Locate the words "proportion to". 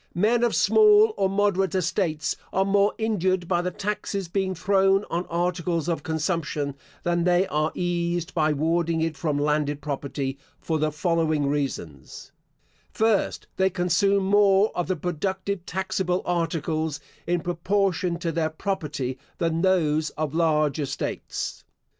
17.41-18.31